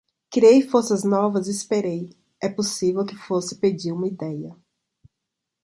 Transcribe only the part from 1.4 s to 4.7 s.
e esperei...é possível que fosse pedir uma ideia...